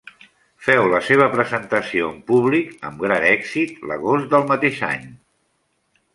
[0.67, 5.07] Féu la seva presentació en públic, amb gran èxit, l'agost del mateix any.